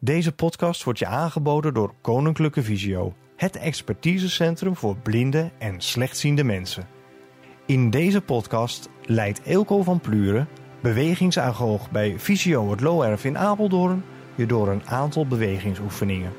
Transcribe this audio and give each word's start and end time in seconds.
Deze 0.00 0.32
podcast 0.32 0.84
wordt 0.84 0.98
je 0.98 1.06
aangeboden 1.06 1.74
door 1.74 1.94
Koninklijke 2.00 2.62
Visio, 2.62 3.14
het 3.36 3.56
expertisecentrum 3.56 4.76
voor 4.76 4.96
blinde 4.96 5.50
en 5.58 5.80
slechtziende 5.80 6.44
mensen. 6.44 6.88
In 7.66 7.90
deze 7.90 8.20
podcast 8.20 8.88
leidt 9.02 9.40
Eelco 9.44 9.82
van 9.82 10.00
Pluren, 10.00 10.48
bewegingsagoog 10.80 11.90
bij 11.90 12.18
Visio 12.18 12.70
het 12.70 12.80
Looerf 12.80 13.24
in 13.24 13.38
Apeldoorn, 13.38 14.04
je 14.34 14.46
door 14.46 14.68
een 14.68 14.86
aantal 14.86 15.26
bewegingsoefeningen. 15.26 16.32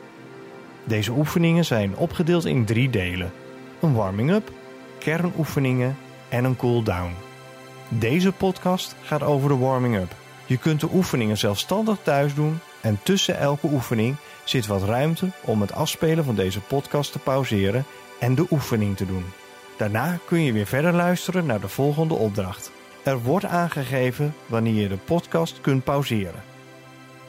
Deze 0.84 1.12
oefeningen 1.12 1.66
zijn 1.66 1.98
opgedeeld 1.98 2.46
in 2.46 2.66
drie 2.66 2.90
delen: 2.90 3.32
een 3.82 3.94
warming-up, 3.94 4.52
kernoefeningen 5.00 5.98
en 6.30 6.44
een 6.44 6.56
cool-down. 6.56 7.12
Deze 7.90 8.32
podcast 8.32 8.96
gaat 9.02 9.24
over 9.24 9.50
de 9.50 9.58
warming-up. 9.58 10.19
Je 10.50 10.58
kunt 10.58 10.80
de 10.80 10.90
oefeningen 10.94 11.38
zelfstandig 11.38 11.98
thuis 12.04 12.34
doen 12.34 12.60
en 12.82 13.00
tussen 13.04 13.38
elke 13.38 13.68
oefening 13.68 14.16
zit 14.44 14.68
wat 14.68 14.84
ruimte 14.84 15.30
om 15.42 15.62
het 15.62 15.74
afspelen 15.74 16.24
van 16.24 16.36
deze 16.36 16.60
podcast 16.60 17.12
te 17.12 17.20
pauzeren 17.20 17.86
en 18.20 18.36
de 18.36 18.46
oefening 18.52 18.98
te 18.98 19.06
doen. 19.06 19.26
Daarna 19.78 20.20
kun 20.26 20.44
je 20.44 20.52
weer 20.52 20.66
verder 20.66 20.94
luisteren 20.94 21.46
naar 21.46 21.62
de 21.62 21.68
volgende 21.68 22.14
opdracht. 22.14 22.72
Er 23.04 23.22
wordt 23.22 23.46
aangegeven 23.46 24.36
wanneer 24.46 24.74
je 24.74 24.88
de 24.88 24.98
podcast 24.98 25.62
kunt 25.62 25.84
pauzeren. 25.84 26.44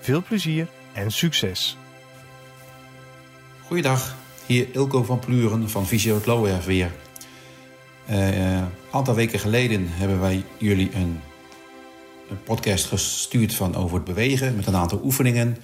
Veel 0.01 0.23
plezier 0.23 0.69
en 0.93 1.11
succes! 1.11 1.77
Goeiedag, 3.67 4.17
hier 4.47 4.69
Ilko 4.73 5.03
van 5.03 5.19
Pluren 5.19 5.71
van 5.71 5.87
Visio 5.87 6.21
Lower 6.25 6.61
weer. 6.67 6.93
Eh, 8.07 8.57
een 8.57 8.69
aantal 8.91 9.15
weken 9.15 9.39
geleden 9.39 9.87
hebben 9.89 10.21
wij 10.21 10.45
jullie 10.59 10.91
een, 10.95 11.21
een, 12.31 12.43
podcast 12.43 12.87
gestuurd 12.87 13.55
van 13.55 13.75
over 13.75 13.97
het 13.97 14.05
bewegen 14.05 14.57
met 14.57 14.67
een 14.67 14.77
aantal 14.77 15.01
oefeningen. 15.05 15.57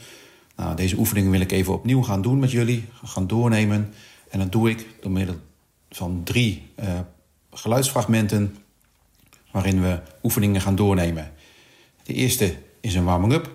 Nou, 0.57 0.77
deze 0.77 0.97
oefeningen 0.97 1.31
wil 1.31 1.41
ik 1.41 1.53
even 1.53 1.73
opnieuw 1.73 2.03
gaan 2.03 2.23
doen 2.23 2.39
met 2.39 2.51
jullie, 2.51 2.85
gaan 3.05 3.27
doornemen. 3.27 3.93
En 4.29 4.39
dat 4.39 4.53
doe 4.53 4.71
ik 4.71 4.87
door 5.01 5.11
middel 5.11 5.37
van 5.91 6.21
drie 6.25 6.71
uh, 6.81 7.01
geluidsfragmenten 7.51 8.57
waarin 9.51 9.83
we 9.83 10.01
oefeningen 10.23 10.61
gaan 10.61 10.77
doornemen. 10.77 11.33
De 12.03 12.13
eerste 12.13 12.57
is 12.81 12.95
een 12.95 13.05
warming-up. 13.05 13.51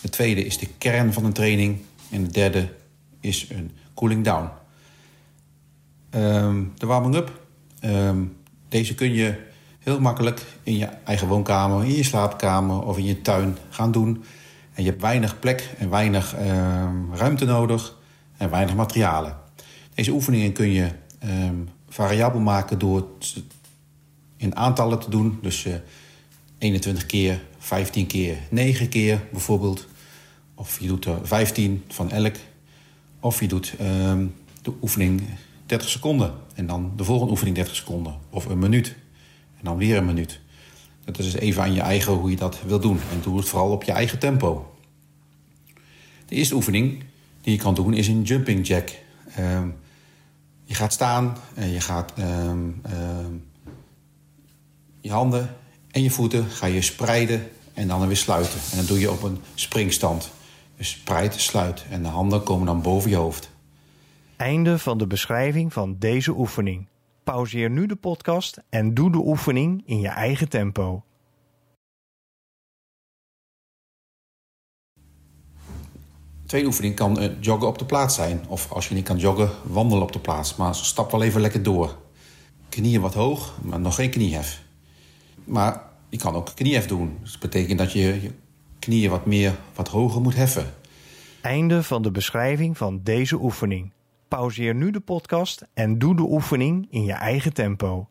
De 0.00 0.08
tweede 0.08 0.44
is 0.44 0.58
de 0.58 0.68
kern 0.78 1.12
van 1.12 1.24
een 1.24 1.32
training. 1.32 1.78
En 2.10 2.24
de 2.24 2.30
derde 2.30 2.68
is 3.20 3.46
een 3.50 3.70
cooling 3.94 4.24
down. 4.24 4.48
Um, 6.10 6.72
de 6.76 6.86
warming-up 6.86 7.46
Um, 7.84 8.36
deze 8.68 8.94
kun 8.94 9.12
je 9.12 9.34
heel 9.88 10.00
makkelijk 10.00 10.44
in 10.62 10.76
je 10.76 10.84
eigen 11.04 11.28
woonkamer, 11.28 11.84
in 11.84 11.94
je 11.94 12.02
slaapkamer 12.02 12.82
of 12.82 12.98
in 12.98 13.04
je 13.04 13.22
tuin 13.22 13.56
gaan 13.70 13.92
doen. 13.92 14.24
En 14.74 14.82
je 14.82 14.88
hebt 14.88 15.02
weinig 15.02 15.38
plek 15.38 15.74
en 15.78 15.90
weinig 15.90 16.34
um, 16.38 17.14
ruimte 17.14 17.44
nodig 17.44 17.96
en 18.36 18.50
weinig 18.50 18.74
materialen. 18.74 19.36
Deze 19.94 20.12
oefeningen 20.12 20.52
kun 20.52 20.70
je 20.70 20.88
um, 21.24 21.68
variabel 21.88 22.40
maken 22.40 22.78
door 22.78 23.06
in 24.36 24.56
aantallen 24.56 24.98
te 24.98 25.10
doen. 25.10 25.38
Dus 25.42 25.64
uh, 25.64 25.74
21 26.58 27.06
keer, 27.06 27.42
15 27.58 28.06
keer, 28.06 28.36
9 28.50 28.88
keer 28.88 29.20
bijvoorbeeld. 29.32 29.86
Of 30.54 30.80
je 30.80 30.86
doet 30.86 31.04
er 31.04 31.18
15 31.22 31.84
van 31.88 32.10
elk. 32.10 32.34
Of 33.20 33.40
je 33.40 33.48
doet 33.48 33.74
de 34.62 34.72
oefening 34.82 35.22
30 35.66 35.88
seconden. 35.88 36.34
En 36.54 36.66
dan 36.66 36.92
de 36.96 37.04
volgende 37.04 37.30
oefening 37.30 37.56
30 37.56 37.76
seconden. 37.76 38.14
Of 38.30 38.44
een 38.44 38.58
minuut. 38.58 38.96
En 39.58 39.64
dan 39.64 39.76
weer 39.76 39.96
een 39.96 40.04
minuut. 40.04 40.40
Dat 41.04 41.18
is 41.18 41.32
dus 41.32 41.40
even 41.40 41.62
aan 41.62 41.72
je 41.72 41.80
eigen 41.80 42.12
hoe 42.12 42.30
je 42.30 42.36
dat 42.36 42.58
wil 42.66 42.80
doen. 42.80 43.00
En 43.12 43.20
doe 43.22 43.36
het 43.36 43.48
vooral 43.48 43.70
op 43.70 43.82
je 43.82 43.92
eigen 43.92 44.18
tempo. 44.18 44.74
De 46.26 46.34
eerste 46.34 46.54
oefening 46.54 47.04
die 47.40 47.52
je 47.52 47.58
kan 47.58 47.74
doen 47.74 47.94
is 47.94 48.08
een 48.08 48.22
jumping 48.22 48.66
jack. 48.66 48.90
Um, 49.38 49.74
je 50.64 50.74
gaat 50.74 50.92
staan 50.92 51.36
en 51.54 51.70
je 51.70 51.80
gaat 51.80 52.12
um, 52.18 52.82
um, 53.26 53.44
je 55.00 55.10
handen 55.10 55.56
en 55.90 56.02
je 56.02 56.10
voeten 56.10 56.44
ga 56.44 56.66
je 56.66 56.82
spreiden 56.82 57.50
en 57.74 57.88
dan 57.88 58.06
weer 58.06 58.16
sluiten. 58.16 58.60
En 58.70 58.76
dat 58.76 58.86
doe 58.86 58.98
je 58.98 59.10
op 59.10 59.22
een 59.22 59.38
springstand. 59.54 60.30
Dus 60.76 60.90
spreid, 60.90 61.34
sluit 61.34 61.84
en 61.90 62.02
de 62.02 62.08
handen 62.08 62.42
komen 62.42 62.66
dan 62.66 62.82
boven 62.82 63.10
je 63.10 63.16
hoofd. 63.16 63.50
Einde 64.36 64.78
van 64.78 64.98
de 64.98 65.06
beschrijving 65.06 65.72
van 65.72 65.96
deze 65.98 66.38
oefening. 66.38 66.86
Pauzeer 67.28 67.70
nu 67.70 67.86
de 67.86 67.96
podcast 67.96 68.62
en 68.68 68.94
doe 68.94 69.10
de 69.10 69.18
oefening 69.18 69.82
in 69.86 70.00
je 70.00 70.08
eigen 70.08 70.48
tempo. 70.48 71.04
tweede 76.46 76.66
oefening 76.66 76.94
kan 76.94 77.22
uh, 77.22 77.30
joggen 77.40 77.68
op 77.68 77.78
de 77.78 77.84
plaats 77.84 78.14
zijn. 78.14 78.40
Of 78.48 78.72
als 78.72 78.88
je 78.88 78.94
niet 78.94 79.04
kan 79.04 79.18
joggen, 79.18 79.50
wandelen 79.62 80.02
op 80.02 80.12
de 80.12 80.18
plaats. 80.18 80.56
Maar 80.56 80.74
stap 80.74 81.10
wel 81.10 81.22
even 81.22 81.40
lekker 81.40 81.62
door. 81.62 81.96
Knieën 82.68 83.00
wat 83.00 83.14
hoog, 83.14 83.58
maar 83.62 83.80
nog 83.80 83.94
geen 83.94 84.10
kniehef. 84.10 84.62
Maar 85.44 85.82
je 86.08 86.16
kan 86.16 86.34
ook 86.34 86.50
kniehef 86.54 86.86
doen. 86.86 87.18
Dus 87.20 87.30
dat 87.30 87.40
betekent 87.40 87.78
dat 87.78 87.92
je 87.92 87.98
je 87.98 88.32
knieën 88.78 89.10
wat 89.10 89.26
meer, 89.26 89.58
wat 89.74 89.88
hoger 89.88 90.20
moet 90.20 90.34
heffen. 90.34 90.74
Einde 91.40 91.82
van 91.82 92.02
de 92.02 92.10
beschrijving 92.10 92.76
van 92.78 93.00
deze 93.02 93.36
oefening. 93.36 93.92
Pauzeer 94.28 94.74
nu 94.74 94.90
de 94.90 95.00
podcast 95.00 95.66
en 95.74 95.98
doe 95.98 96.16
de 96.16 96.22
oefening 96.22 96.86
in 96.90 97.04
je 97.04 97.12
eigen 97.12 97.52
tempo. 97.52 98.08